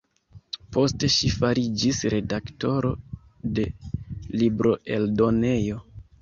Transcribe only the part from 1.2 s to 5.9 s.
fariĝis redaktoro de libroeldonejo.